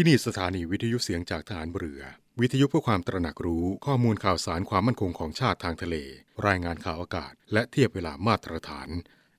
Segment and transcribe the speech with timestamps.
[0.00, 2.02] ที่นี่สถานีวิทยุเสียงจากฐานเรือ
[2.40, 5.96] วิทยุเพื่อความตระหนักรู้ข้อมูลข่าวสารความมั่นคงของชาติทางทะเล
[6.46, 8.88] รายงานข่าวอากาศ และเทียบเวลามาตรฐาน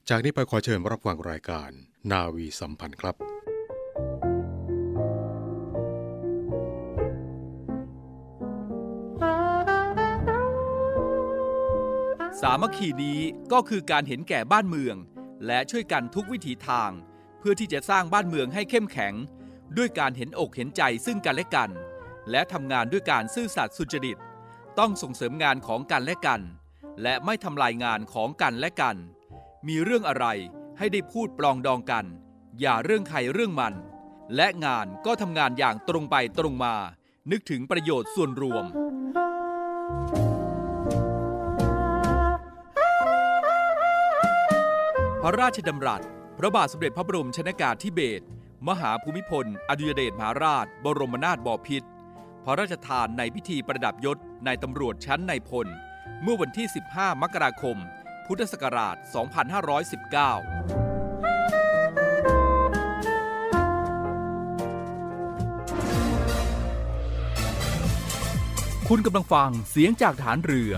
[0.10, 1.70] จากนี้ไปขอเชิญรับฟังรายการ
[2.12, 3.16] นาวีสัมพันธ์ครับ
[12.42, 13.20] สามัคคีนี้
[13.52, 14.96] ก็คือการเห็นแก่บ้านเมือง
[15.46, 16.92] และช่วยกันทุกวิถีทาง
[17.40, 19.16] เพื่อที่จะสร้างบ้านเมืองให้เข้มแข็ง
[19.78, 21.70] ด้วยการเห็นอกเห็นใจซึ่งกันและกัน
[22.32, 24.18] และทำงานด้วยการซื่อสัตย์สุจริต
[24.80, 26.42] ต้องส่งเสริมงานของกันและกัน
[27.02, 28.96] และไม่ทำลายงานของกันและกัน
[29.68, 30.26] มีเรื่องอะไร
[30.78, 32.06] ให้ได้พูดปลองดองกัน
[32.60, 33.74] อย่าเรื่องใครเรื่องมัน
[34.36, 36.76] และงานก็ทำงานอย่างตรงไปตรงมา
[37.32, 38.66] นึกถึงประโยชน์ส่วนรวม
[45.22, 46.02] พระราชดำรัส
[46.38, 48.26] พระบาทสมเด็จพระบรมชนากาธิเบศร
[48.68, 51.88] มหาภูมิพล อดุยเดชมหาราช บรมนาถบพิตร
[52.46, 55.68] พระราชทานในพิธีประดับยศในตำรวจชั้นในพล
[56.24, 57.78] เมื่อวันที่ 15 มกราคม
[58.26, 59.08] พุทธศักราช 2519
[68.88, 70.74] คุณกำลังฟังเสียงจากฐานเรือ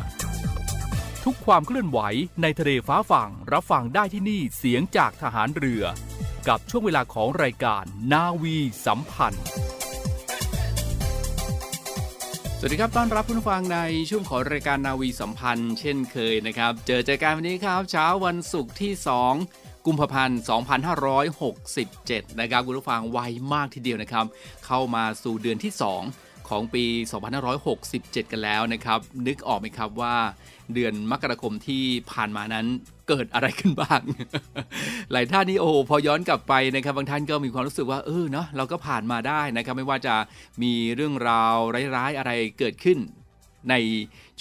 [1.24, 2.00] ทุกความเคลื่อนไหว
[2.42, 5.86] ในทะเลฟ้าฝั่งรับฟังได้ที่นี่เสียงจากทหารเรือ
[6.50, 9.44] กับช่วงเวลาของรายการนาวีสัมพันธ์
[12.58, 18.92] สวัสดีครับต้อนรับคุณผู้ฟังในช่วงของรายการนาวีสัมพันธ์ เช่นเคยนะครับ เจอเจอกันวันนี้ครับ เช้าวันศุกร์ที่
[19.40, 20.40] 2กุมภาพันธ์
[21.60, 23.20] 2567 นะครับ คุณผู้ฟังไว
[23.54, 24.26] มากทีเดียวนะครับ
[24.66, 25.74] เข้ามาสู่เดือนที่
[26.12, 26.86] 2 ของปี
[27.60, 30.16] 2567 กันแล้วนะครับ นึกออกไหมครับว่า
[30.76, 32.66] เดือนมกราคมที่ผ่านมานั้น
[33.10, 34.02] เกิดอะไรขึ้นบ้าง
[35.12, 40.16] หลายท่านนี่โอ้พอย้อนกลับไปนะครับบางท่านก็มีความรู้สึกว่าเออเนาะเราก็ผ่านมาได้นะครับไม่ว่าจะ
[40.64, 41.56] มีเรื่องราว
[41.96, 43.00] ร้ายๆอะไรเกิดขึ้น
[43.70, 43.76] ใน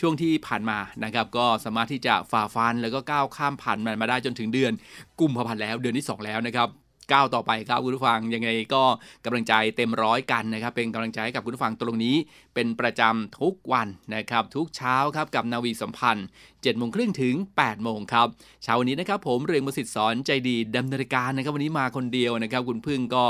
[0.01, 4.73] ช่วงที่ผ่านมานะครับ ก็สามารถที่จะฝ่าฟันแล้วก็ก้าวข้ามผ่านมันมาได้จนถึงเดือน
[5.21, 6.69] กุมภาพันธ์แล้วเดือนที่ 2 แล้วนะครับ
[7.13, 8.83] ก้าวต่อไปครับคุณผู้ฟังยังไงก็
[9.25, 12.17] กำลังใจเต็มร้อยกันนะครับ เป็นกำลังใจให้กับคุณผู้ฟังตรงนี้
[12.55, 18.27] เป็นประจำทุกวันนะครับ ทุกเช้าครับกับนาวีสัมพันธ์7โมงครึ่งถึง8โมงครับ
[18.63, 23.25] เช้าวันนี้นะครับผมเรียงมสิตสอนใจดีดำเนินการนะครับ วันนี้มาคนเดียวนะครับ คุณพึ่งก็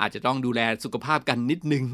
[0.00, 1.84] อาจจะต้องดูแลสุขภาพกันนิดนึง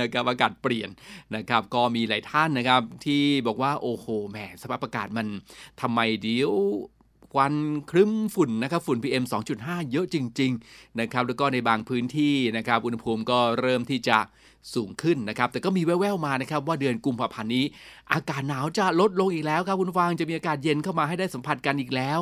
[0.00, 0.88] นะครับอากาศเปลี่ยน
[1.36, 5.26] นะครับ ก็มีหลายท่านนะครับที่บอกว่าโอ้โหแหมสภาพอากาศมัน
[5.80, 6.52] ทำไมเดี๋ยว
[7.36, 7.56] ควัน
[7.90, 9.24] ครึ้มฝุ่นนะครับฝุ่น PM
[9.56, 14.18] 2.5 เยอะจริงๆนะครับแล้วก็ในบางพื้นที่นะครับอุณหภูมิก็เริ่มที่จะ
[14.74, 17.64] สูงขึ้นนะครับแต่ก็มีแว่วๆมานะครับว่าเดือนกุมภาพันธ์นี้
[18.12, 22.20] อากาศหนาวจะลดลงอีกแล้วครับคุณฟังจะมีอากาศเย็นเข้ามาให้ได้สัมผัสกันอีกแล้ว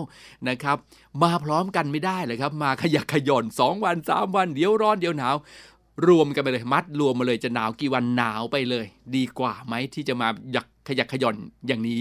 [0.48, 0.76] นะครับ
[1.22, 5.34] มาพร้อมกันไม่ได้เลยครับมาขยักขย่อน 2 วัน 3 วันเดี๋ยวร้อนเดี๋ยวหนาว
[6.08, 12.00] รวมกันไปเลยมัดรวมมาเลยจะหนาวกี่วันหนาวไปเลย ดีกว่าไหมที่จะมาหยักขยักขย่อนอย่างนี้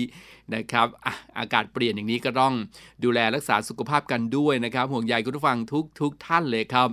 [0.56, 1.08] นะครับอ
[1.40, 2.54] อากาศเปลี่ยนอย่างนี้ก็ต้อง
[3.04, 6.90] ดูแลรักษาสุขภาพกันด้วยนะครับ ห่วงใยคุณผู้ฟังทุกทุกท่านเลยครับ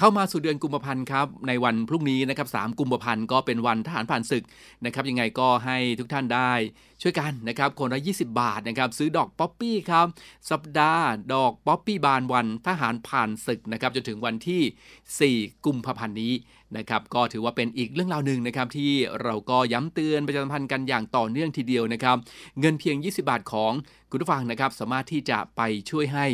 [0.00, 4.44] เข้ามาสู่เดือนกุมภาพันธ์ครับในวันพรุ่งนี้นะครับสามกุมภาพันธ์ก็เป็นวันทหารผ่านศึก
[4.84, 6.52] นะครับยังไงก็ให้ทุกท่านได้
[7.02, 10.06] ช่วยกันนะครับคนละ 20 บาทนะครับซื้อดอกป๊อปปี้ครับ
[10.50, 16.32] สัปดาห์ ดอกป๊อปปี้บานวันทหารผ่านศึกนะครับจนถึงวันที่ 4 กุมภาพันธ์นี้
[16.76, 18.92] นะครับก็ถือว่าเป็นอีกเรื่องราวหนึ่งนะครับที่
[19.22, 22.16] เราก็ย้ำเตือนประชาสัมพันธ์กันอย่างต่อเนื่องทีเดียวนะครับ
[22.60, 23.72] เงินเพียง 20 บาทของ
[24.10, 26.26] คุณผู้ฟังนะครับสามารถที่จะไปช่วยให้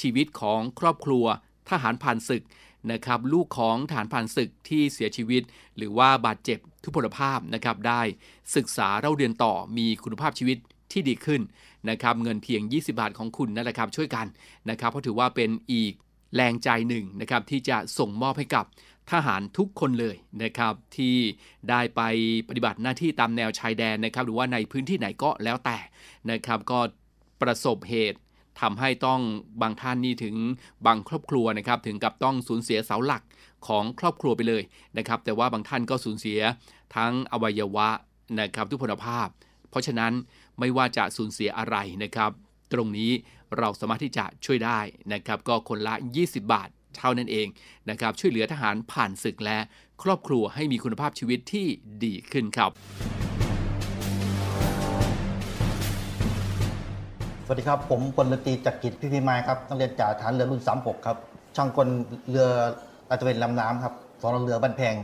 [0.00, 1.24] ชีวิตของครอบครัว
[1.70, 2.44] ทหารผ่านศึก
[2.92, 5.42] นะครับลูกของฐานผ่านศึกที่เสียชีวิต
[5.76, 8.02] หรือว่าบาดเจ็บทุพพลภาพนะครับได้
[8.56, 10.58] ศึกษาเล่าเรียนต่อมีคุณภาพชีวิต
[10.92, 11.40] ที่ดีขึ้น
[11.90, 14.26] นะครับเงินเพียง 20 บาทของคุณนั่นแหละครับช่วยกัน
[14.70, 15.92] นะครับเพราะถือว่าเป็นอีก
[16.34, 18.64] แรงใจหนึ่งนะครับที่จะส่งมอบให้กับ
[19.10, 21.16] ทหารทุกคนเลยนะครับที่
[21.70, 22.00] ได้ไป
[22.48, 25.78] ปฏิบัติหน้าที่ตามแนวชายแดนนะครับหรือว่าในพื้นที่ไหนก็แล้วแต่
[26.30, 26.78] นะครับก็
[27.42, 28.18] ประสบเหตุ
[28.60, 29.20] ทำให้ต้อง
[29.62, 30.36] บางท่านนี่ถึง
[30.86, 33.22] บางครอบครัวนะครับถึงกับต้องสูญเสียเสาหลัก
[33.66, 34.62] ของครอบครัวไปเลย
[34.98, 36.40] นะครับ แต่ว่าบางท่านก็สูญเสีย
[36.96, 37.88] ทั้งอวัยวะ
[38.40, 39.28] นะครับทุพพลภาพ
[39.70, 40.12] เพราะฉะนั้น
[40.58, 42.30] ไม่ว่าจะสูญเสียอะไรนะครับ
[42.72, 43.12] ตรงนี้
[43.58, 44.80] เราสามารถที่จะช่วยได้
[45.12, 45.94] นะครับ ก็คนละ
[46.24, 47.46] 20 บาทเท่านั้นเอง
[47.90, 49.58] นะครับ ช่วยเหลือทหารผ่านศึกและ
[50.02, 51.66] ครอบครัวให้มีคุณภาพชีวิตที่
[52.04, 52.70] ดีขึ้นครับ
[57.50, 61.16] สวัสดีครับ ผมพลตรีจักรกิจพิพิมายครับนักเรียนจ่าฐานเรือรุ่น 36 ครับ
[61.56, 61.88] ช่างกล
[62.30, 62.46] เรือ
[63.10, 64.94] ลาดตระเวนลำน้ำครับสอนเรือบ้านแพง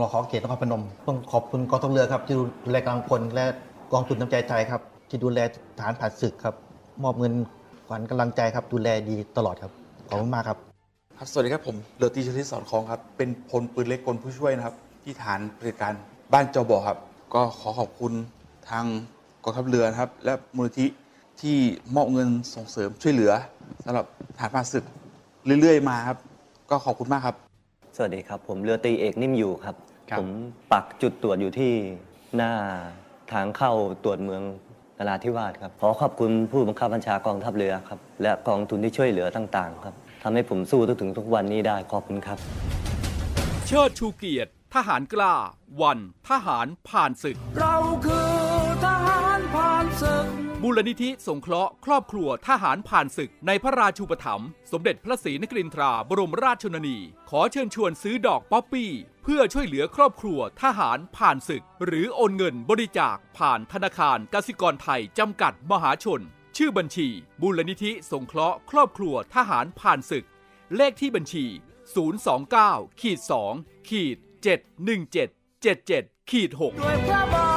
[0.00, 3.44] รอขอเขตนครพนม ต้องขอบคุณกองทัพเรือครับที่ดูแลกำลังพลและ
[3.92, 5.38] กองทุนน้ำใจไทยครับ ที่ดูแล
[5.80, 6.54] ฐานผ่านศึกครับ
[7.02, 7.34] มอบเงิน
[7.88, 9.72] ขวัญกำลังใจครับ ดูแลดีตลอดครับ
[10.08, 10.58] ขอบคุณมากครับ
[11.18, 15.94] ครับ สวัสดีครับผมเรือตีชลิตสอนคลองครับ เป็นพลปืนเล็กกลผู้ช่วยนะครับ ที่ฐานปฏิบัติการ
[16.32, 16.98] บ้านจอบอครับ
[17.34, 18.12] ก็ขอขอบคุณ
[18.70, 18.84] ทาง
[19.44, 20.86] กองทัพเรือครับ และมูลนิธิ
[21.40, 21.56] ที่
[21.96, 23.32] มอบเงินส่งเสริมช่วยเหลือ
[23.84, 24.06] สำหรับ
[24.38, 24.84] ฐานผ่านศึก
[25.60, 26.18] เรื่อยๆ มาครับ
[26.70, 27.36] ก็ขอบคุณมากครับ
[27.96, 29.76] สวัสดีครับ ผมเรือตรีเอกนิ่มอยู่ครับ
[30.10, 30.28] ครับ ผม
[30.72, 31.72] ปักจุดตรวจอยู่ที่
[32.36, 32.52] หน้า
[33.32, 33.72] ทางเข้า
[34.04, 34.42] ตรวจเมือง
[34.98, 42.38] นราธิวาสครับ ขอขอบคุณผู้บังคับบัญชากองทัพเรือครับ และกองทุนที่ช่วยเหลือต่างๆ ครับทำให้ผมสู้ถึงทุกวันนี้ได้ขอบคุณครับ
[43.66, 45.34] เชิดชูเกียรติ ทหารกล้า
[45.82, 45.98] วัน
[46.30, 48.11] ทหารผ่านศึก เราคือ
[50.64, 56.98] มูลนิธิสงเคราะห์ ครอบครัวทหารผ่านศึกในพระราชูปถัมภ์สมเด็จพระศรีนครินทราบรมราชชนนี
[57.30, 58.90] ขอเชิญชวนซื้อดอกป๊อปปี้
[59.22, 66.22] เพื่อช่วยเหลือครอบครัวทหารผ่านศึก หรือโอนเงินบริจาคผ่านธนาคารกสิกรไทยจำกัดมหาชน
[66.56, 67.08] ชื่อบัญชี
[67.42, 70.26] มูลนิธิสงเคราะห์ ครอบครัวทหารผ่านศึก
[70.76, 71.44] เลขที่บัญชี
[72.22, 73.18] 029ขีด
[73.54, 74.16] 2ขีด
[74.98, 77.51] 717 77ขีด6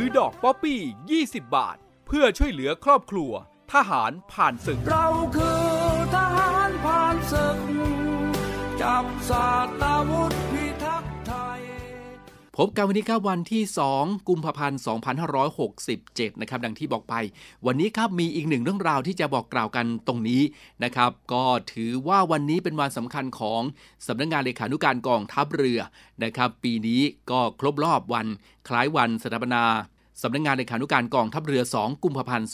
[0.00, 0.80] ซื้อดอกป๊อปปี้
[1.18, 3.32] 20 บาท เพื่อช่วยเหลือครอบครัว
[3.72, 5.06] ทหารผ่านศึก เรา
[5.36, 5.64] คือ
[6.14, 7.58] ทหารผ่านศึก
[8.80, 9.48] จับสา
[9.82, 10.47] ตาวุธ
[12.62, 13.62] พบกันวันนี้ครับวันที่
[13.94, 14.80] 2 กุมภาพันธ์
[15.60, 17.14] 2567 นะครับ ดังที่บอกไป
[17.66, 20.42] วันนี้ครับมีอีกหนึ่งเรื่องราวที่จะบอกกล่าวกันตรงนี้
[20.84, 23.60] นะครับ ก็ถือว่าวันนี้เป็นวันสำคัญของ
[24.06, 25.80] สำนักงานเลขานุการกองทัพเรือ
[26.24, 27.00] นะครับ ปีนี้
[27.30, 28.26] ก็ครบรอบวัน
[28.68, 29.64] คล้ายวันสถาปนา
[30.22, 32.48] สำนักงานเลขานุการกองทัพเรือ 2 กุมภาพันธ์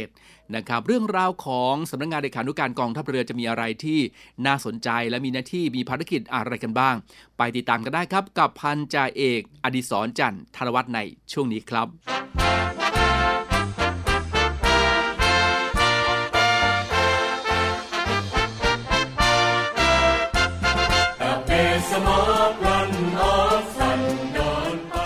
[0.00, 4.00] 2567 นะครับ เรื่องราวของสำนักงานเลขานุการกองทัพเรือจะมีอะไรที่
[4.46, 6.94] น่าสนใจและมีหน้าที่มีภารกิจอะไรกันบ้าง
[7.38, 11.00] ไปติดตามกันได้ครับกับพันจ่าเอก อดิศรจันทร์ธนวัฒน์ใน
[11.32, 11.88] ช่วงนี้ครับ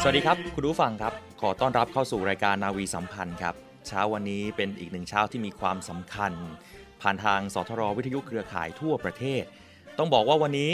[0.03, 3.55] สวัสดีครับ คุณผู้ฟังครับ ขอต้อนรับเข้าสู่รายการนาวีสัมพันธ์ครับ
[3.87, 6.33] เช้าวันนี้เป็นอีกหนึ่งเช้าที่มีความสำคัญ
[7.03, 9.45] ผ่านทางสทรวิทยุเครือข่ายทั่วประเทศ
[9.99, 10.73] ต้องบอกว่าวันนี้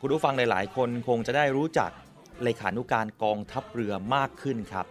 [0.00, 1.90] คุณผู้ฟังหลาย ๆ คนคงจะได้รู้จัก
[2.42, 4.86] เลขานุการกองทัพเรือมากขึ้นครับ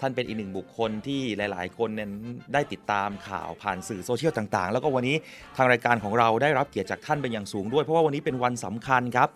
[0.00, 2.12] ท่านเป็นอีกหนึ่งบุคคลที่หลาย ๆ คนนั้น
[2.52, 5.16] ได้ติดตามข่าวผ่านสื่อโซเชียลต่าง ๆ แล้วก็วันนี้
[5.56, 9.28] ทางรายการของเราได้รับเกียรติจากท่านเป็นอย่างสูงด้วย เพราะว่าวันนี้เป็นวันสำคัญครับ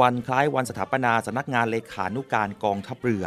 [0.00, 3.24] วันคล้ายวันสถาปนาสำนักงานเลขานุการกองทัพเรือ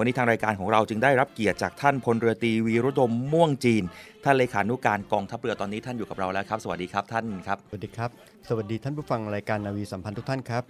[0.00, 3.82] วันนี้ทางรายการของเราจึงได้รับเกียรติจากท่านพลเรือตรีวีรุดมม่วงจีน
[4.24, 8.10] ท่านเลขานุการกองทัพเรือตอนนี้ท่านอยู่กับเราแล้วครับ สวัสดีครับท่านครับ สวัสดีครับ
[8.48, 10.62] สวัสดีท่านผู้ฟังรายการนาวีสัมพันธ์ทุกท่านครับ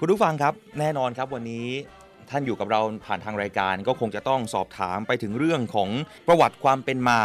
[0.00, 1.66] คุณผู้ฟังครับ แน่นอนครับวันนี้
[2.30, 5.88] ท่านอยู่กับเราผ่านทางรายการก็คงจะต้องสอบถามไปถึงเรื่องของ
[6.28, 7.20] ประวัติความเป็นมา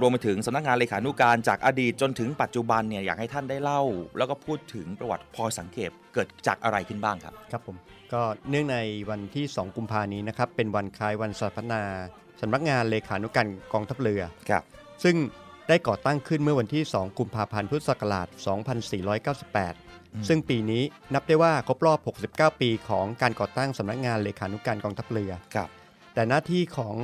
[0.00, 3.82] รวมไปถึงสำนักงานเลขานุการจากอดีตจนถึงปัจจุบันเนี่ยอยากให้ท่านได้เล่า
[4.18, 7.76] แล้วก็พูดถึงประวัติพอสังเกต เกิดจากอะไรขึ้นบ้างครับ ครับผม
[8.12, 8.78] ก็เนื่องใน
[9.10, 11.82] วันที่ 2 กุมภานี้นะครับ เป็นวันคล้ายวันสถาปนา
[12.40, 14.62] สำนักงานเลขานุการกองทัพเรือครับ
[15.04, 15.16] ซึ่ง
[15.68, 18.28] ได้ก่อตั้งขึ้นเมื่อวันที่ 2 กุมภาพันธ์พุทธศักราช
[19.48, 20.82] 2498 ซึ่งปีนี้
[21.14, 21.98] นับได้ว่าครบรอบ
[22.30, 25.68] 69 ปีของการก่อตั้งสำนักงานเลขานุการกองทัพเรือครับ
[26.14, 26.96] แต่หน้าที่ของ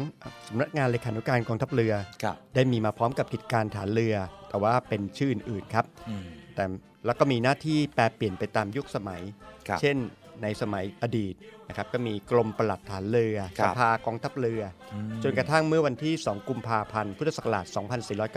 [0.49, 4.15] สำนักงานเลขานุการกองทัพเรือครับได้มีมาพร้อมกับกิจการฐานเรือ
[4.49, 6.65] แต่ว่าเป็นชื่ออื่นๆครับอืมแต่
[7.07, 9.23] แล้วก็มีหน้าที่แปรเปลี่ยนไปตามยุคสมัย
[9.69, 9.97] ครับเช่น
[10.43, 11.35] ในสมัยอดีต
[11.69, 17.67] นะครับก็มีกรมปลัดฐานเรือครัสบภากองทัพเรืออืมจนกระทั่งเมื่อวันที่ 2 กุมภาพันธ์พุทธศักราช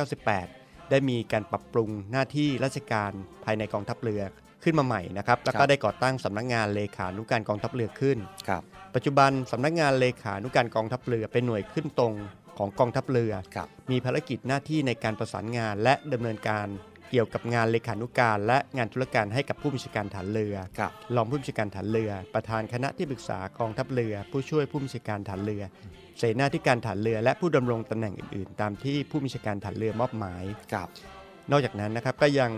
[0.09, 3.11] 2498 ได้มีการปรับปรุงหน้าที่ราชการ
[3.45, 4.21] ภายในกองทัพเรือ
[4.63, 8.17] ขึ้นมาใหม่นะครับแล้วก็ได้ก่อตั้งสำนักงานเลขานุการกองทัพเรือขึ้น
[8.47, 8.63] ครับ
[8.95, 12.13] ปัจจุบันสำนักงานเลขานุการกองทัพเรือเป็นหน่วยขึ้นตรง
[12.57, 16.67] ของกองทัพเรือครับมีภารกิจหน้าที่ในการประสานงานและดำเนินการ
[17.09, 25.63] เกี่ยวกับงานเลขานุการ และงานธุรการให้กับผู้บัญชาการฐานเรือครับรองผู้บัญชาการฐานเรือ ประธานคณะที่ปรึกษากองทัพเรือ ผู้ช่วยผู้บัญชาการฐานเรือ
[26.17, 30.43] เสนาธิการฐานเรือ และผู้ดำรงตำแหน่งอื่นๆ ตามที่ผู้บัญชาการฐานเรือมอบหมาย
[30.73, 30.89] ครับ
[31.51, 32.51] นอกจากนั้นนะครับก็ยัง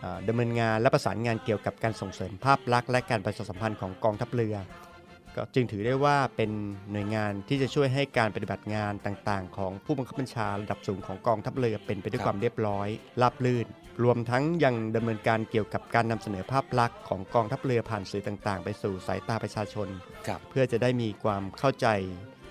[0.00, 4.56] เอ่อดำเนินงานและประสานงานเกี่ยวกับการส่งเสริมภาพลักษณ์และการประชาสัมพันธ์ของกองทัพเรือ
[5.36, 6.50] ก็จึงถือได้ว่าเป็น
[6.92, 12.88] หน่วยงานที่จะช่วยให้การปฏิบัติงานต่างๆ ของผู้บังคับบัญชาระดับสูงของกองทัพเรือเป็นไปด้วยความเรียบร้อย
[13.22, 13.66] ราบรื่น
[14.04, 19.88] รวมทั้งยังดำเนินการเกี่ยวกับการนำเสนอภาพลักษณ์ของกองทัพเรือผ่านสื่อต่างๆ ไปสู่สายตาประชาชน
[20.26, 21.86] ครับเพื่อจะได้มีความเข้าใจ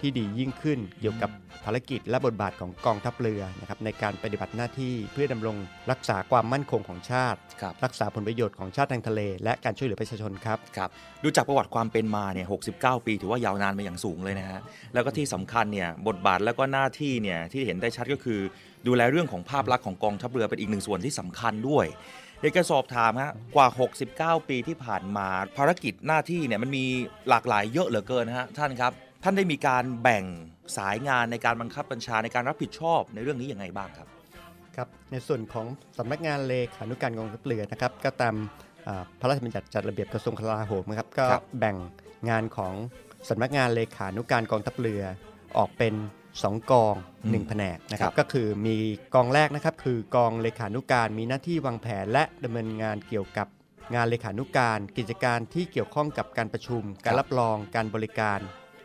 [0.06, 1.30] ที่ดียิ่งขึ้น เกี่ยวกับ
[1.64, 5.58] ภารกิจและบทบาทของกองทัพเรือนะครับในการปฏิบัติหน้าที่เพื่อดำรง
[5.92, 10.90] รักษาความมั่นคงของชาติครับรักษาผลประโยชน์ของชาติทางทะเล และการช่วยเหลือประชาชนครับครับ
[11.24, 14.60] ดูจากประวัติความเป็นมาเนี่ย69 ปี ถือว่ายาวนานมาอย่างสูงเลยนะฮะ
[14.94, 18.40] แล้วก็ที่สำคัญเนี่ยบทบาทแล้วก็หน้าที่เนี่ยที่เห็นได้ชัดก็คือ
[18.88, 21.86] ดูแลเรื่องของภาพลักษณ์ของกองทัพเรือเป็นอีกหนึ่งส่วนที่สำคัญด้วย
[22.42, 23.68] อยากจะสอบถามฮะกว่า
[24.42, 26.86] 69 ปีที่ผ่านมาภารกิจหน้าที่เนี่ยมันมี
[27.30, 28.94] หลากหลายเยอะเหลือเกินนะฮะท่านครับ
[29.28, 30.24] ท่านได้มีการแบ่ง
[30.78, 34.08] สายงานในการบังคับบัญชาในการรับผิดชอบในเรื่องนี้ยังไงบ้างครับ
[34.76, 35.66] ครับในส่วนของ
[35.98, 38.36] สำนักงานเลขานุการกองทัพเรือนะครับก็ตาม
[38.88, 41.78] อ่าพระราชบัญญัติจัดระเบียบกระทรวงกลาโหมนะครับก็ครับแบ่ง
[42.30, 42.74] งานของ
[43.30, 45.04] สำนักงานเลขานุการกองทัพเรือ
[45.58, 45.94] ออกเป็น
[46.34, 48.78] 2 กอง 1 แผนกนะครับก็คือมี
[49.16, 53.48] กองแรกนะครับคือกองเลขานุการมีหน้าที่วางแผนและดำเนินงานเกี่ยวกับ
[53.96, 58.42] งานเลขานุการ กิจการที่เกี่ยวข้องกับการประชุม การรับรองการบริการ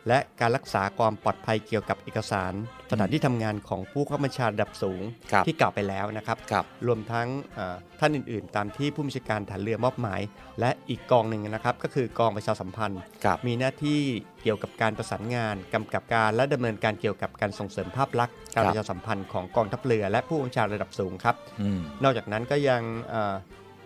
[0.07, 2.53] และการรักษาความปลอดภัยเกี่ยวกับเอกสาร
[2.91, 10.21] สถานที่ทำงานของผู้ข้าบัญชาระดับสูงครับที่กล่าวไปแล้วนะครับครับรวมทั้งเอ่อท่านอื่นๆ ตามที่ผู้บัญชาการฐานเรือมอบหมาย
[10.59, 13.99] และอีกกองหนึ่งนะครับ ก็คือกองประชาสัมพันธ์ครับมีหน้าที่
[14.43, 23.35] เกี่ยวกับการประสานงานกำกับการและดำเนินการเกี่ยวกับการส่งเสริมภาพลักษณ์การประชาสัมพันธ์ของกองทัพเรือและผู้บัญชาการระดับสูงครับอืมนอกจากนั้นก็ยังเอ่อ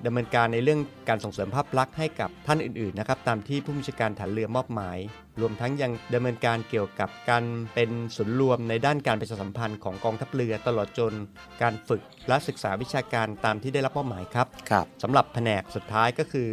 [0.05, 4.97] ดำเนินการในเรื่องการส่งเสริมภาพลักษณ์ให้กับท่านอื่นๆนะครับตามที่ผู้บัญชาการฐานเรือมอบหมาย
[5.41, 7.43] รวมทั้งยังดำเนินการเกี่ยวกับการ
[7.75, 11.13] เป็นศูนย์รวมในด้านการประชาสัมพันธ์ของกองทัพเรือตลอดจน
[11.61, 16.49] การฝึกและศึกษาวิชาการตามที่ได้รับมอบหมายครับครับสำหรับแผนกสุดท้ายก็คือ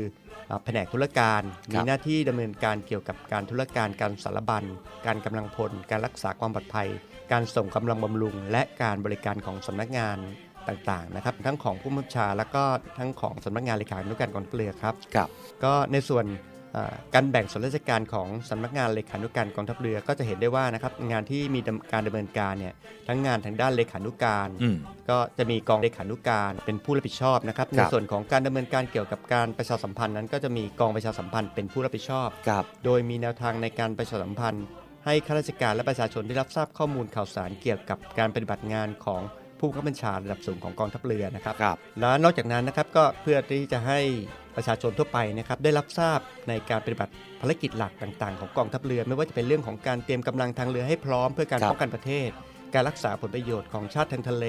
[0.51, 4.65] อ่าแผนกธุรการคมีรับหน้าที่ดำเนินการเกี่ยวกับการธุรการการสารบัญ
[5.07, 6.89] การกำลังพล การรักษาความปลอดภัย
[7.33, 10.19] การส่งกำลังบำรุง และการบริการของสำนักงาน
[10.69, 12.64] ต่างๆนะครับทั้งของผู้บัญชาและก็
[12.99, 15.28] ทั้งของสำนักงานเลขานุการกองทัพเรือครับครับ
[15.64, 16.26] ก็ในส่วน
[16.76, 22.75] อ่าการแบ่งส่วนราชการของสำนักงานเลขานุการกองทัพเรือก็จะเห็นได้ว่านะครับงานที่มีดำการดำเนินการเนี่ย
[23.09, 24.76] ทั้งงานทางด้านเลขานุการอืม
[25.11, 34.64] ก็จะมีกองเลขานุการเป็นผู้รับผิดชอบนะครับครับในส่วนของการดำเนินการเกี่ยวกับการประชาสัมพันธ์นั้น ก็จะมีกองประชาสัมพันธ์เป็นผู้รับผิดชอบครับโดยมีแนวทางในการประชาสัมพันธ์
[35.04, 39.23] ให้ข้าราชการและประชาชนได้รับทราบข้อมูลข่าวสารเกี่ยวกับการปฏิบัติงานของ
[39.62, 44.00] ผู้บังคับบัญชาระดับสูงของกองทัพเรือนะครับครับและนอกจากนั้นนะครับก็เพื่อที่จะให้
[44.57, 52.31] ประชาชนทั่วไปนะครับได้รับทราบในการปฏิบัติภารกิจหลักต่าง ๆ ของกองทัพเรือ ไม่ว่าจะเป็นเรื่องของการเตรียมกำลังทางเรือให้พร้อมเพื่อการครับป้องกันประเทศ
[52.75, 54.47] การรักษาผลประโยชน์ของชาติทางทะเล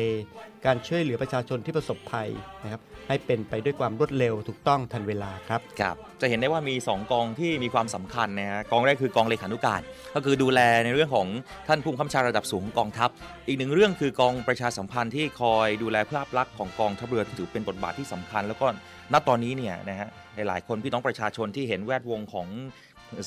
[0.65, 2.29] การช่วยเหลือประชาชนที่ประสบภัย
[2.63, 9.81] นะครับให้เป็นไปด้วยความรวดเร็วถูกต้องทันเวลาครับครับจะเห็นได้ว่ามี 2 กองที่มีความสำคัญนะฮะกองแรกคือกองเลขานุการ
[10.15, 11.27] ก็คือดูแลในเรื่องของ
[11.67, 13.09] ท่านผู้บัญชาระดับสูงกองทัพ
[13.47, 18.67] อีกหนึ่งเรื่องคือกองประชาสัมพันธ์ที่คอยดูแลภาพลักษณ์ของกองทัพเรือถือเป็นบทบาทที่สำคัญ แล้วก็
[19.13, 22.47] ณตอนนี้เนี่ยนะฮะหลายๆคนพี่น้องประชาชนที่เห็นแวดวงของ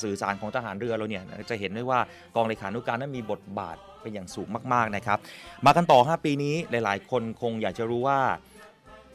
[0.03, 2.01] สื่อสารของทหารเรือเราเนี่ยจะเห็นได้ว่า
[2.35, 5.19] กองเลขานุการนั้นมีบทบาทเป็นอย่างสูงมากๆนะครับ
[5.67, 8.21] มากันต่อ 5 ปีนี้หลายๆ คนคงอยากจะรู้ว่า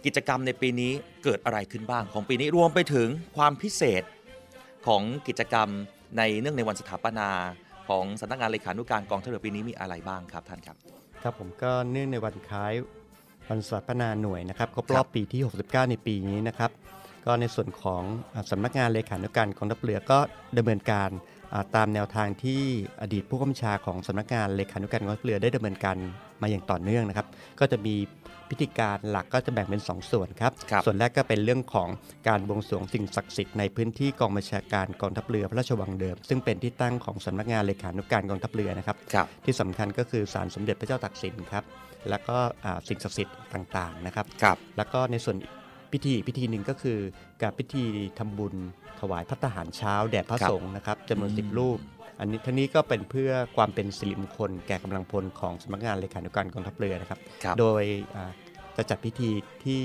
[0.06, 0.92] กิจกรรมในปีนี้
[1.24, 4.04] เกิดอะไรขึ้นบ้างของปีนี้รวมไปถึงความพิเศษ
[4.88, 5.68] ของกิจกรรม
[6.18, 7.30] ในเนื่องในวันสถาปนา
[7.90, 10.76] ของสำนักงานเลขานุการกองทัพเรือปีนี้มีอะไรบ้างครับท่านครับ
[11.24, 12.74] ครับผมก็เนื่องในวันคล้าย
[13.50, 16.72] วันสถาปนาหน่วยนะครับครบรอบปีที่ 69 ในปีนี้นะครับ
[17.26, 18.02] ก็ในส่วนของ
[18.34, 20.20] อ่าสำนักงานเลขานุการกองทัพเรือก็
[20.58, 21.10] ดำเนินการ
[21.54, 22.62] อ่าตามแนวทางที่
[23.02, 25.98] อดีตผู้กำกับชาของสำนักงานเลขานุการกองทัพเรือได้ดำเนินการ
[26.42, 27.28] มาอย่างต่อเนื่องนะครับ
[27.60, 27.96] ก็จะมี
[28.50, 31.90] พิธีการหลักก็จะแบ่งเป็น 2 ส่วนครับครับส่วนแรกก็เป็นเรื่องของ
[32.28, 41.64] การบวงสรวงสิ่งศักดิ์สิทธิ์ในพื้นที่กองบัญชาการกองทัพเรือพระราชวังเดิม ซึ่งเป็นที่ตั้งของสำนักงานเลขานุการกองทัพเรือนะครับครับที่สำคัญก็คือศาลสมเด็จพระเจ้าตากสินครับ
[42.10, 45.38] แล้วก็อ่าสิ่งศักดิ์สิทธิ์ต่างๆนะครับครับแล้วก็ในส่วน
[45.94, 47.00] พิธีอีกพิธีหนึ่งก็คือ
[47.42, 47.86] การพิธี
[48.20, 48.56] ทำบุญ
[49.00, 51.80] ถวายพระทหารเช้าแด่พระครับสงฆ์นะครับจำนวนอืมสิบรูป
[52.20, 57.84] อันนี้ทั้งนี้ก็เป็นเพื่อความเป็นสิริมงคลแก่กำลังพลของสำนักงานเลขานุการกองทัพเรือนะครับครับโดย
[58.16, 58.32] อ่า
[58.78, 59.30] จะจัดพิธี
[59.66, 59.82] ที่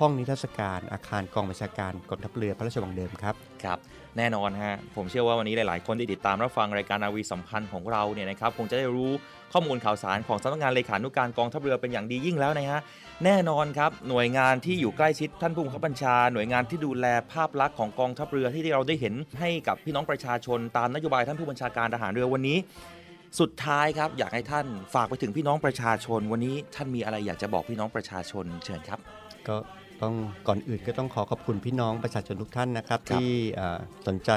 [0.00, 3.34] ห้องนิทรรศการอาคารกองบัญชาการกองทัพเรือพระราชวังเดิมครับ
[3.64, 3.78] ครับ
[4.16, 9.12] แน่นอนฮะผมเชื่อว่าวันนี้หลาย ๆ คนที่ติดตามรับฟังรายการนาวีสัมพันธ์ของเราเนี่ยนะครับคงจะได้รู้
[9.52, 12.80] ข้อมูลข่าวสารของสำนักงานเลขานุการกองทัพเรือเป็นอย่างดียิ่งแล้วนะฮะ
[13.24, 22.58] แน่นอนครับ หน่วยงานที่อยู่ใกล้ชิดท่านผู้บังคับบัญชา หน่วยงานที่ดูแลภาพลักษณ์ของกองทัพเรือที่เราได้เห็นให้กับพี่น้องประชาชน ตามนโยบายท่านผู้บัญชาการทหารเรือวันนี้
[23.40, 28.98] สุดท้ายครับ อยากให้ท่านฝากไปถึงพี่น้องประชาชน วันนี้ท่านมีอะไรอยากจะบอกพี่น้องประชาชนเชิญครับ
[29.48, 29.56] ก็
[30.02, 30.14] ต้อง
[30.48, 34.30] ก่อนอื่นก็ต้องขอขอบคุณพี่น้องประชาชนทุกท่านนะครับครับที่เอ่อสนใจ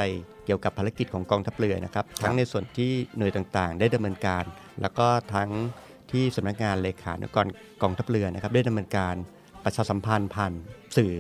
[0.46, 4.44] เกี่ยวกับภารกิจของกองทัพเรือนะครับทั้งในส่วนที่หน่วยต่างๆ ได้ดำเนินการ
[4.82, 5.50] แล้วก็ทั้ง
[6.12, 7.48] ที่สำนักงานเลขานุกร
[7.82, 9.16] กองทัพเรือนะครับได้ดำเนินการ
[9.64, 10.54] ประชาสัมพันธ์ผ่าน
[10.98, 11.14] สื่อ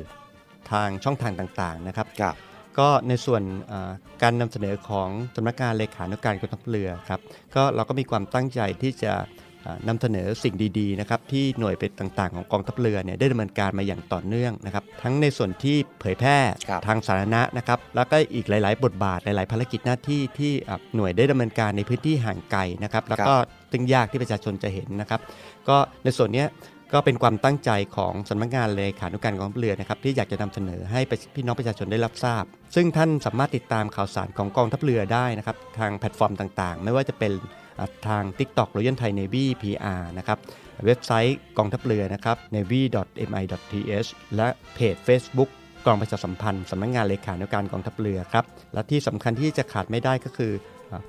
[0.71, 2.35] ทางช่องทางต่างๆนะครับครับ
[2.79, 3.91] ก็ในส่วนเอ่อ
[4.23, 7.19] การนำเสนอของสำนักงานเลขานุการกองทัพเรือครับ
[7.55, 9.25] ก็เราก็มีความตั้งใจที่จะเอ่อ
[9.87, 16.37] นำเสนอสิ่งดีๆนะครับที่หน่วยเป็นต่างๆ ของกองทัพเรือเนี่ยได้ดำเนินการมาอย่างต่อเนื่องนะครับทั้งในส่วนที่เผยแพร่
[16.69, 23.33] ครับทางสาธารณะนะครับแล้วก็อีกหลาย ๆ บทบาทหลาย ๆ ภารกิจหน้าที่ที่อะหน่วยได้ดำเนินการในพื้นที่ห่างไกลนะครับแล้วก็
[23.71, 25.19] ซึ่งยากที่ประชาชนจะเห็นนะครับ
[25.69, 26.47] ก็ในส่วนเนี้ย
[26.93, 31.01] ก็เป็นความตั้งใจของสำนักงานเลขานุการกองทัพเรือนะครับที่อยากจะนำเสนอให้
[31.35, 32.43] พี่น้องประชาชนได้รับทราบ
[32.75, 37.31] ซึ่งท่านสามารถติดตามข่าวสารของกองทัพเรือได้นะครับทางแพลตฟอร์มต่างๆ ไม่ว่าจะเป็น
[38.07, 40.37] ทาง TikTok Royal Thai Navy PR นะครับ
[40.85, 45.49] เว็บไซต์กองทัพเรือนะครับ navy.mi.th และเพจ Facebook
[45.85, 50.53] กองประชาสัมพันธ์สำนักงงานเลขานุการกองทัพเรือครับ และที่สำคัญที่จะขาดไม่ได้ก็คือ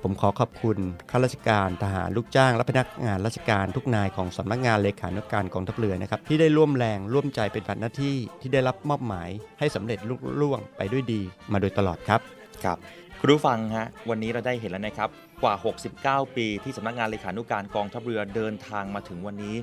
[0.03, 0.77] ผมขอขอบคุณ
[1.11, 11.21] ข้าราชการทหารลูกจ้าง และพนักงานราชการทุกนายของสำนักงานเลขานุการกองทัพเรือนะครับที่ได้ร่วมแรงร่วมใจเป็นบัตรหน้าที่ที่ได้รับมอบหมายให้สำเร็จลุล่วงไปด้วยดี
[11.51, 12.19] มาโดยตลอดครับ
[12.63, 12.77] ครับ
[13.19, 15.09] คุณผู้ฟังฮะวันนี้เราได้เห็นแล้วนะครับ
[15.43, 15.55] กว่า
[15.95, 19.55] 69 ปีที่สำนักงานเลขานุการกองทัพเรือเดินทางมาถึงวันนี้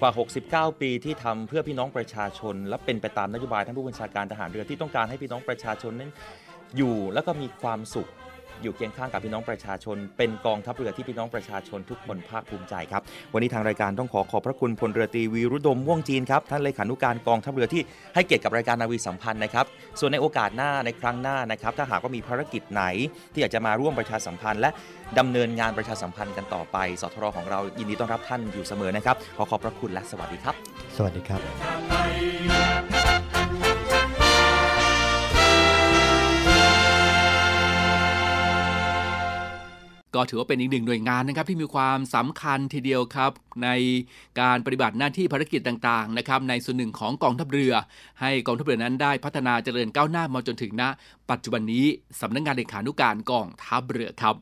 [0.00, 6.10] กว่า 69 ปีที่ทำเพื่อพี่น้องประชาชน และเป็นไปตามนโยบายท่านผู้บัญชาการทหารเรือที่ต้องการให้พี่น้องประชาชนนั้น
[6.76, 8.08] อยู่ แล้วก็มีความสุข
[8.62, 13.02] อยู่เคียงข้างกับพี่น้องประชาชน เป็นกองทัพเรือที่พี่น้องประชาชนทุกคนภาคภูมิใจครับ
[13.34, 17.82] วันนี้ทางรายการต้องขอขอบพระคุณพลเรือตรีวีรุดมม่วงจีนครับท่านเลขานุการกองทัพเรือที่
[18.14, 19.64] ให้เกียรติกับรายการนาวีสัมพันธ์นะครับ
[19.98, 22.84] ส่วนในโอกาสหน้าในครั้งหน้านะครับถ้าหากว่ามีภารกิจไหน
[23.32, 24.70] ที่อยากจะมาร่วมประชาสัมพันธ์ และ
[25.18, 30.54] ดำเนินงานประชาสัมพันธ์กันต่อไปสทรของเรายินดีต้อนรับท่านอยู่เสมอนะครับขอขอบพระคุณและสวัสดีครับ
[30.96, 32.51] สวัสดีครับ
[40.30, 43.30] ถือว่าเป็นอีกหนึ่งหน่วยงานนะครับที่มีความสำคัญทีเดียวครับ
[43.64, 43.68] ใน
[44.40, 47.72] การปฏิบัติหน้าที่ภารกิจต่างๆนะครับในส่วนหนึ่งของกองทัพเรือ
[48.20, 50.82] ให้กองทัพเรือนั้นได้พัฒนาเจริญก้าวหน้ามาจนถึงณ
[51.30, 51.86] ปัจจุบันนี้
[52.20, 54.36] สำนักงงานเลขานุการกองทัพเรือครับ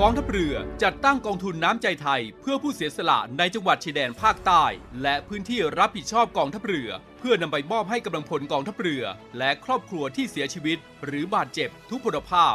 [0.00, 4.64] กองทัพเรือจัดตั้งกองทุนน้ำใจไทย เพื่อผู้เสียสละในจังหวัดชายแดนภาคใต้
[5.02, 9.04] และพื้นที่รับผิดชอบกองทัพเรือ เพื่อนำไปมอบให้กำลังพลกองทัพเรือ
[9.38, 12.54] และครอบครัวที่เสียชีวิต หรือบาดเจ็บทุกพลภาพ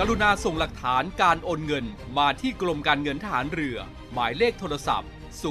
[0.00, 1.84] กรุณาส่งหลักฐานการโอนเงิน
[2.18, 3.78] มาที่กรมการเงินทหารเรือ
[4.12, 5.10] หมายเลขโทรศัพท์
[5.44, 5.46] 0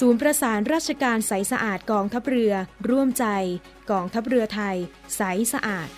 [0.00, 2.52] ศูนย์ประสานราชการใสสะอาดกองทัพเรือ
[2.90, 3.26] ร่วมใจ
[3.90, 4.76] กองทัพเรือไทย
[5.16, 5.88] ใสสะอาด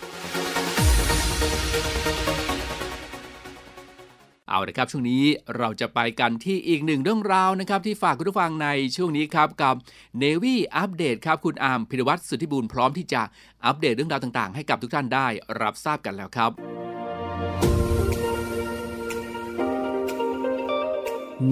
[4.49, 5.25] เอาละครับช่วงนี้
[5.57, 9.75] เราจะไปกันที่อีกหนึ่งเรื่องราวนะครับ ที่ฝากคุณผู้ฟังในช่วงนี้ครับกับ
[10.23, 13.23] Navy อัปเดตครับคุณอาร์มพิรวัตรสุทธิบูรณ์พร้อมที่จะ
[13.65, 15.27] อัปเดตเรื่องราวต่าง ๆ ให้กับทุกท่านได้
[15.61, 16.51] รับทราบกันแล้วครับ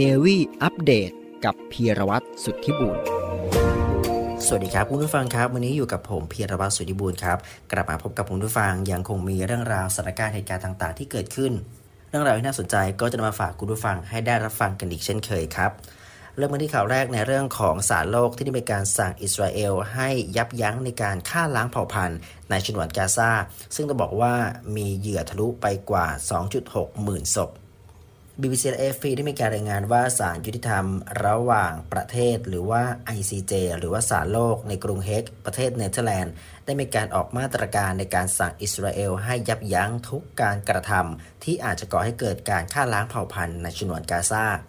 [0.01, 1.13] Navy อัปเดต
[1.45, 2.97] กับพีรวัตรสุทธิบุญ
[4.47, 7.39] สวัสดีครับคุณผู้ฟังครับ วันนี้อยู่กับผมพีรวัตรสุทธิบุญครับ
[7.73, 11.53] กลับมาพบกับคุณผู้ฟังยังคงมีเรื่องราวสถานการณ์เหตุการณ์ต่าง ๆ ที่เกิดขึ้น
[12.09, 15.71] เรื่องราวที่น่าสนใจก็จะมาฝากคุณผู้ฟังให้ได้รับฟังกันอีกเช่นเคยครับ
[16.37, 22.19] เริ่มกันที่ข่าวแรกในเรื่องของสารโลกที่ได้มีการสั่งอิสราเอลให้ยับยั้งในการฆ่าล้างเผ่าพันธุ์
[22.51, 23.31] ในฉนวนกาซา
[23.75, 24.35] ซึ่งต้องบอกว่า
[24.77, 26.07] มีเหยื่อทะลุไปกว่า
[26.55, 27.51] 2.6 หมื่นศพ
[28.41, 30.87] BBC และ AFP ได้มีการรายงานว่าศาลยุติธรรม
[31.25, 32.83] ระหว่างประเทศหรือว่า
[33.17, 36.33] ICJ หรือว่าศาลโลกในกรุงเฮกประเทศเนเธอร์แลนด์
[36.65, 44.61] ได้มีการออกมาตรการในการสั่งอิสราเอลให้ยับยั้งทุกการกระทำที่อาจจะก่อให้เกิดการฆ่าล้างเผ่าพันธุ์ในฉนวนกาซาโด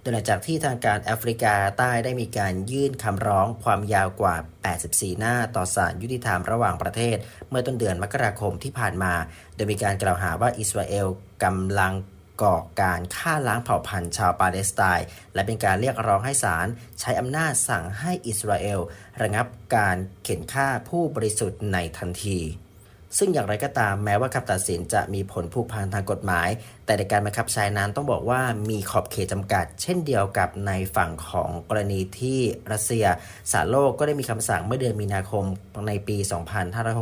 [0.00, 4.36] โดยหลังจากที่ทางการแอฟริกาใต้ได้มีการยื่นคำร้องความยาวกว่า
[4.76, 7.16] 84 หน้าต่อศาลยุติธรรมระหว่างประเทศ
[7.50, 9.12] เมื่อต้นเดือนมกราคมที่ผ่านมา
[9.54, 11.06] โดยมีการกล่าวหาว่าอิสราเอล
[11.44, 11.92] กำลัง
[12.42, 16.66] ก่อการฆ่าล้างเผ่าพันธุ์ชาวปาเลสไตน์และเป็นการเรียกร้องให้ศาล
[17.00, 18.80] ใช้อำนาจสั่งให้อิสราเอล
[19.22, 19.46] ระงับ
[19.76, 22.38] การเข็นฆ่าผู้บริสุทธิ์ในทันที
[23.16, 26.48] ซึ่งอย่างไรก็ตามแม้ว่าคำตัดสินจะมีผลผูกพันทางกฎหมาย
[26.84, 28.40] แต่ในการบังคับใช้นั้นต้องบอกว่า
[28.70, 32.40] มีขอบเขตจำกัด เช่นเดียวกับในฝั่งของกรณีที่
[32.72, 33.04] รัสเซีย
[33.52, 35.44] สารโลกก็ได้มีคำสั่งเมื่อเดือนมีนาคม
[35.88, 36.16] ในปี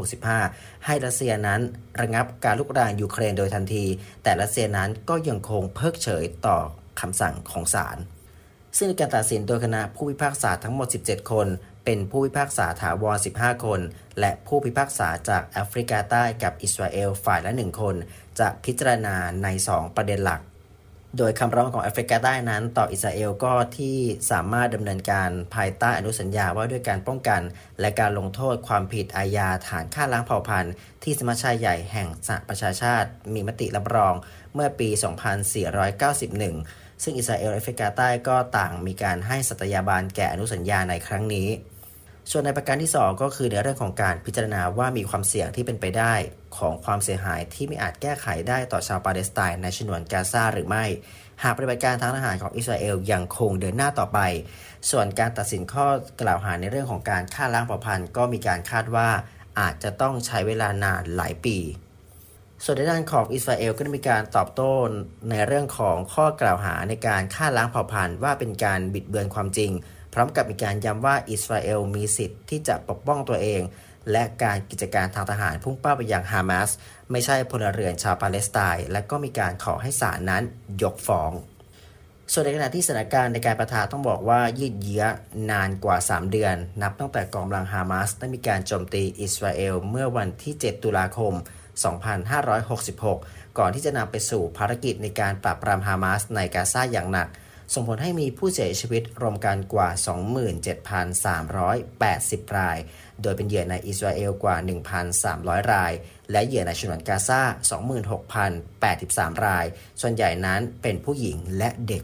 [0.00, 1.60] 2565 ให้รัสเซียนั้น
[2.00, 3.84] ระงับการลุกรานยูเครนโดยทันที
[4.22, 6.58] แต่รัสเซียนั้นก็ยังคงเพิกเฉยต่อ
[7.00, 7.98] คำสั่งของศาล
[8.78, 11.46] ซึ่งการตัดสินโดยคณะผู้พิพากษาทั้งหมด 17 คน
[11.86, 13.80] เป็นผู้พิพากษาถาวร 15 คน
[14.20, 17.94] และผู้พิพากษาจากแอฟริกาใต้กับอิสราเอลฝ่ายละ 1 คน
[18.40, 20.40] จะพิจารณาใน 2 ประเด็นหลัก
[21.18, 23.98] โดยคำร้องของแอฟริกาใต้นั้น ต่ออิสราเอลก็ที่
[24.30, 27.42] สามารถดำเนินการภายใต้อนุสัญญาว่าด้วยการป้องกัน
[27.80, 34.14] และการลงโทษความผิดอาญาฐานฆ่าล้างเผ่าพันธุ์ ที่สมัชชาใหญ่แห่งสหประชาชาติ มีมติรับรอง
[34.54, 41.48] เมื่อปี 2491ซึ่งอิสราเอลและแอฟริกาใต้ก็ต่างมีการให้สัตยาบานแก่อนุสัญญาในครั้งนี้
[42.30, 46.14] ส่วนในประการที่ 2 ก็คือในเรื่องของการพิจารณาว่ามีความเสี่ยงที่เป็นไปได้
[46.58, 50.84] ของความเสียหายที่ไม่อาจแก้ไขได้ต่อชาวปาเลสไตน์ในฉนวนกาซาหรือไม่
[51.42, 54.18] หากปฏิบัติการทางทหารของอิสราเอลยังคงเดินหน้าต่อไป
[54.90, 55.86] ส่วนการตัดสินข้อ
[56.20, 59.08] กล่าวหาในเรื่องของการฆ่าล้างเผ่าพันธุ์ก็มีการคาดว่า
[59.60, 61.58] อาจจะต้องใช้เวลานานหลายปี
[62.64, 64.72] ส่วนในด้านของอิสราเอลก็ได้มีการตอบโต้
[65.30, 69.70] ในเรื่องของข้อกล่าวหาในการฆ่าล้างเผ่าพันธุ์ว่าเป็นการบิดเบือนความจริง
[70.18, 73.62] พร้อมกับมีการย้ำว่าอิสราเอลมีสิทธิ์ที่จะปกป้องตัวเอง
[74.12, 76.70] และการกิจการทางทหารพุ่งเป้าไปยังฮามาส
[77.10, 80.42] ไม่ใช่พลเรือนชาวปาเลสไตน์ และก็มีการขอให้ศาลนั้น
[80.82, 81.32] ยกฟ้อง
[82.32, 85.04] ส่วนในขณะที่สถานการณ์ในการประทะต้องบอกว่ายืดเยื้อ
[85.50, 91.32] นานกว่า 3 เดือน นับตั้งแต่กองกำลังฮามาสได้มีการโจมตีอิสราเอลเมื่อวันที่ 7 ตุลาคม
[92.26, 97.28] 2566 ก่อนที่จะนำไปสู่ภารกิจในการปราบปรามฮามาสในกาซาอย่างหนัก
[97.74, 99.88] ส่งผลให้มีผู้เสียชีวิตรวมกันกว่า
[102.42, 102.78] 27,380 ราย
[103.22, 104.56] โดยเป็นเหยื่อในอิสราเอลกว่า
[105.14, 105.92] 1,300 ราย
[106.30, 107.42] และเหยื่อในฉนวนกาซา
[108.62, 109.64] 26,083 ราย
[110.00, 112.02] ส่วนใหญ่นั้นเป็นผู้หญิงและเด็ก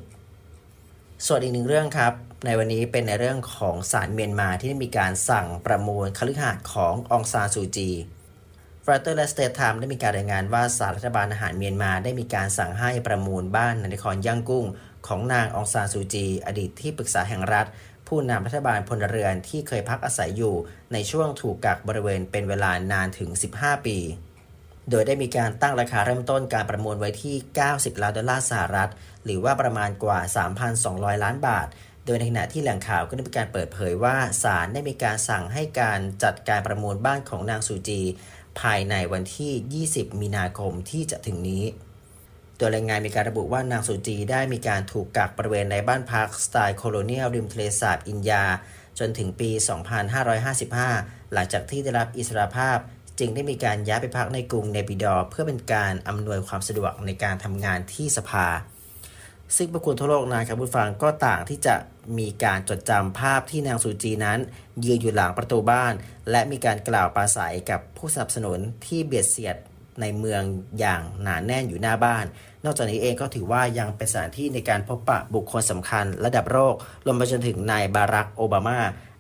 [1.27, 2.13] ส่วนอีกหนึ่งเรื่องครับ
[2.47, 7.91] ในวันนี้เป็นในเรื่องของศาลเมียนมาที่ได้มีการสั่งประมูลคฤหาสน์ขององซานซูจี
[8.85, 14.67] ฟรัตเตอร์และ Straits Times ได้มีการรายงานว่าศาลรัฐบาลทหารเมียนมาได้มีการสั่งให้ประมูลบ้านในนครย่างกุ้ง
[15.07, 17.67] ของนางองซานซูจี อดีตที่ปรึกษาแห่งรัฐ
[18.09, 20.55] ผู้นำรัฐบาลพลเรือนที่เคยพักอาศัยอยู่
[20.93, 23.99] ในช่วงถูกกักบริเวณเป็นเวลานานถึง 15 ปี
[24.91, 27.37] โดยได้มีการตั้งราคาเริ่มต้นการประมูลไว้ที่
[27.69, 28.91] 90 ล้านดอลลาร์สหรัฐ
[29.25, 30.19] หรือว่าประมาณกว่า
[30.73, 31.67] 3,200 ล้านบาท
[32.07, 38.01] โดยในขณะที่แหล่งข่าวก็ได้มีการเปิดเผยว่าศาลได้มีการสั่งให้การจัดการประมูลบ้านของนางซูจี
[38.61, 41.65] ภายในวันที่ 20 มีนาคมที่จะถึงนี้
[42.63, 48.45] ดยรายงานมีการระบุว่านางสุจีได้มีการถูกกักบริเวณในบ้านพักสไตล์โคโลเนียลริมทะเลสาบอินยา
[48.99, 49.51] จนถึงปี
[50.37, 52.79] 2555 หลังจากที่ได้รับอิสรภาพ
[53.19, 58.47] จึงได้มีการย้ายไปพักในกรุงเนปิดอร์เพื่อเป็นการอำนวยความสะดวกในการทำงานที่สภา
[59.57, 61.75] ซึ่งประคุณทั่วโลกนะครับผู้ฟังก็ต่างที่จะ
[62.19, 64.39] มีการจดจำภาพที่นางสุจีนั้น
[64.85, 65.93] ยืนอยู่หลังประตูบ้าน
[66.31, 69.57] และมีการกล่าวปราศัยกับผู้สนับสนุนที่เบียดเสียด
[70.01, 70.43] ในเมือง
[70.79, 72.25] อย่างหนาแน่นอยู่หน้าบ้าน
[72.65, 76.75] นอกจากนี้เองก็ถือว่ายังเป็นสถานที่ในการพบปะบุคคลสำคัญระดับโลก
[77.05, 78.79] รวมไปจนถึงนายบารักโอบามา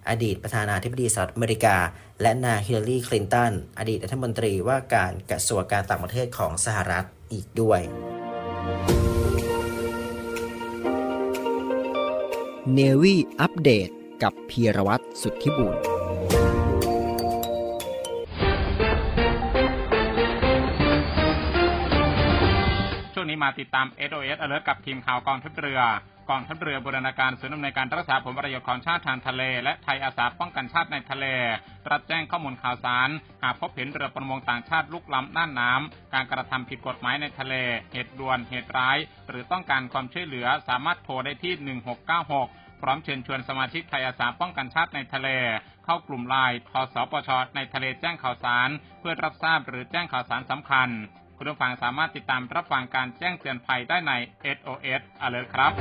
[0.08, 1.76] อดีตประธานาธิบดีสหรัฐอเมริกา
[2.22, 7.80] และนายฮิลลารีคลินตันอดีตรัฐมนตรีว่าการกระทรวงการต่างประเทศของสหรัฐอีกด้วย
[12.74, 13.88] เนวี่อัปเดต
[14.22, 15.91] กับพีรวัตรสุทธิบุญ
[23.60, 25.80] ติดตาม SOS Alert กับทีมข่าวกองทัพเรือ
[26.30, 31.26] กองทัพเรือบูรณาการศูนย์อำนวยการรักษาผลประโยชน์ของชาติทางทะเล และไทยอาสาป้องกันชาติในทะเล
[31.90, 33.08] รับแจ้งข้อมูลข่าวสาร
[33.42, 37.54] หากพบเห็นเรือประมงต่างชาติลุกล้ำน่านน้ำการกระทำผิดกฎหมายในทะเล
[37.92, 41.52] เหตุด่วนเหตุร้าย หรือต้องการความช่วยเหลือสามารถโทรได้ที่
[42.38, 45.28] 1696 พร้อมเชิญชวนสมาชิกไทยอาสาป้องกันชาติในทะเล
[45.84, 48.68] เข้ากลุ่มไลน์ทสปชในทะเลแจ้งข่าวสาร
[49.00, 50.90] เพื่อรับทราบหรือแจ้งข่าวสารสำคัญ
[51.42, 54.12] คุณผู้ฟังสามารถติดตามรับฟังการแจ้งเตือนภัยได้ใน
[54.56, 55.72] SOS Alert ครับ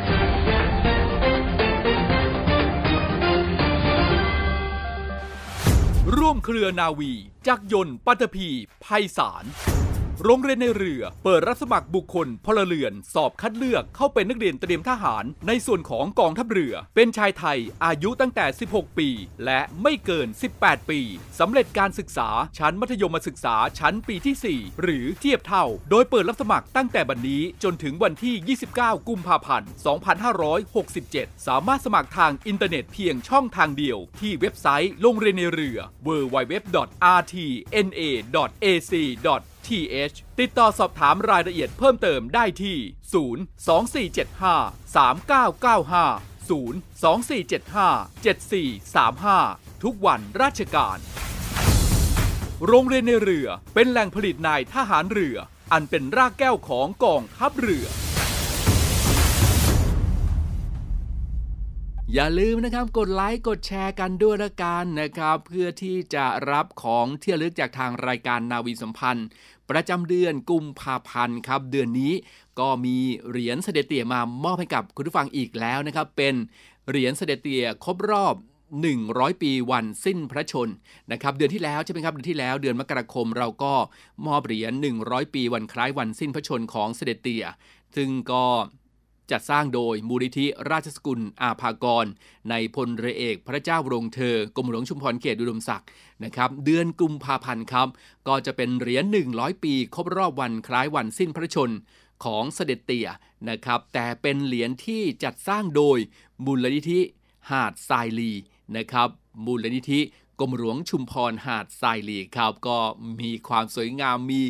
[6.17, 7.12] ร่วมเครือนาวี
[7.47, 8.47] จักยนต์ปัตภี
[8.86, 9.43] ภัยสาร
[10.26, 19.10] โรงเรียนในเรือ เปิดรับสมัครบุคคลพลเรือน สอบคัดเลือกเข้าเป็นนักเรียนเตรียมทหาร ในส่วนของกองทัพเรือ เป็นชายไทย อายุตั้งแต่ 16 ปี
[19.46, 21.00] และไม่เกิน 18 ปี
[21.40, 29.70] สำเร็จการศึกษาชั้นมัธยมศึกษาชั้นปีที่ 4 หรือเทียบเท่า โดยเปิดรับสมัครตั้งแต่บัดนนี้จนถึงวันที่ 29 กุมภาพันธ์
[30.58, 36.72] 2567 สามารถสมัครทางอินเทอร์เน็ตเพียงช่องทางเดียว ที่เว็บไซต์โรงเรียนในเรือ www.rtna.ac
[39.67, 42.78] th ติดต่อสอบถามรายละเอียดเพิ่มเติมได้ที่
[44.10, 51.00] 02475 3995 02475 7435 ทุกวันราชการ
[52.67, 55.38] โรงเรียนในเรือเป็นแหล่งผลิตนายทหารเรือ
[55.71, 57.88] อันเป็นรากแก้วของกองทัพเรือ
[62.13, 69.28] อย่าลืมนะครับกดไลค์กดแชร์กันด้วยละกันนะครับ เพื่อที่จะรับของเที่ระลึกจากทางรายการนาวีสัมพันธ์
[69.72, 72.14] ประจำเดือนกุมภาพันธ์ครับเดือนนี้
[72.60, 72.98] ก็มี
[73.30, 76.34] เหรียญเสด็จเตี่ยมามอบให้กับคุณผู้ฟังอีกแล้วนะครับ เป็น
[76.90, 78.36] เหรียญเสด็จเตี่ยครบรอบ
[78.90, 80.70] 100 ปีวันสิ้นพระชน
[81.12, 83.74] นะครับเดือนที่แล้วใช่ไหมครับเดือนที่แล้วเดือนมกราคมเราก็
[84.28, 84.72] มอบเหรียญ
[85.04, 87.46] 100 ปีวันคล้ายวันสิ้นพระชนของเสด็จเตี่ย
[87.96, 88.46] ซึ่งก็
[89.32, 92.06] จัดสร้างโดยมูลนิธิราชสกุลอาภากร
[92.50, 95.88] ในพลเรือเอกพระเจ้ารงเธอกรมหลวงชุมพรเขตอุดมศักดิ์
[96.24, 97.88] นะครับเดือนกุมภาพันธ์ครับ
[98.28, 101.72] ก็จะเป็นเหรียญ 100 ปี ครบรอบวันคล้ายวันสิ้นพระชน
[102.24, 103.08] ของเสด็จเตี่ย
[103.50, 105.98] นะครับ แต่เป็นเหรียญที่จัดสร้างโดย
[106.46, 107.00] มูลนิธิ
[107.50, 108.32] หาดทรายลี
[108.78, 109.10] นะครับ
[109.46, 110.00] มูลนิธิ
[110.42, 112.78] กรมหลวงชุมพรหาดทรายลีครับก็
[113.22, 114.42] มีความสวยงามมี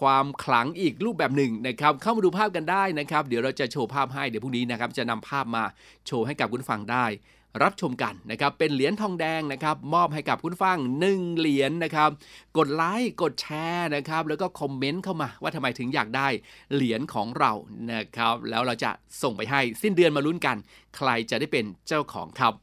[0.00, 5.64] ความขลังอีกรูปแบบหนึ่งนะครับ เข้ามาดูภาพกันได้นะครับ เดี๋ยวเราจะโชว์ภาพให้เดี๋ยวพรุ่งนี้นะครับ จะนำภาพมา
[6.06, 7.06] โชว์ให้กับคุณฟังได้
[7.62, 12.10] รับชมกันนะครับ เป็นเหรียญทองแดงนะครับ มอบให้กับคุณฟัง1เหรียญนะครับ
[12.58, 16.28] กดไลค์กดแชร์นะครับ แล้วก็คอมเมนต์เข้ามาว่าทำไมถึงอยากได้
[16.74, 17.52] เหรียญของเรา
[17.92, 18.90] นะครับ แล้วเราจะ
[19.22, 20.56] ส่งไปให้สิ้นเดือนมาลุ้นกัน
[20.96, 22.54] ใครจะได้เป็นเจ้าของครับ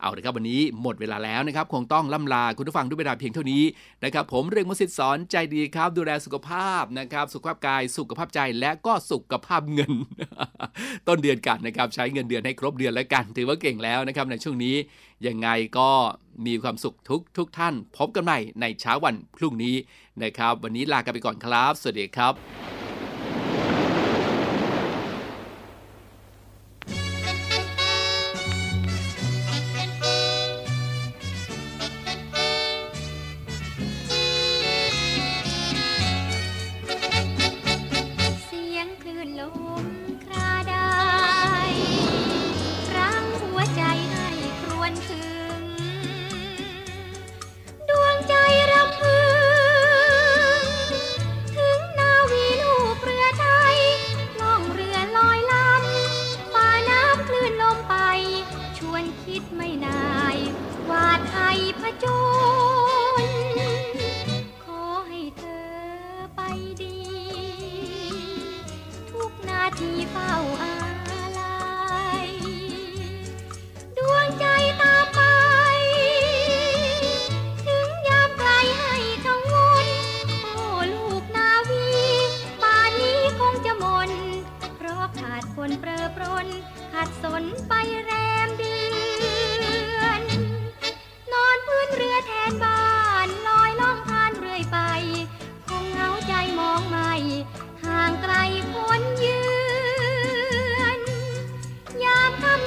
[0.00, 3.64] เอาละครับวันนี้หมดเวลาแล้วนะครับ คงต้องล่ำลาคุณผู้ฟังด้วยเวลาเพียงเท่านี้
[4.04, 9.92] นะครับ ผมเรื่องมสิทธิ์สอนใจดีครับ ดูแลสุขภาพนะครับ สุขภาพกาย สุขภาพใจและก็สุขภาพเงิน
[11.08, 14.76] ต้นเดือนกันนะครับ ใช้เงินเดือนให้ครบเดือนแล้วกัน ถือว่าเก่งแล้วนะครับในช่วงนี้
[15.26, 15.90] ยังไงก็
[16.46, 19.76] มีความสุขทุกทุกท่าน พบกันใหม่ในเช้าวันพรุ่งนี้
[20.22, 22.79] นะครับ วันนี้ลากันไปก่อนครับ สวัสดีครับ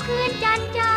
[0.03, 0.92] ค่ำคืนจันจ้า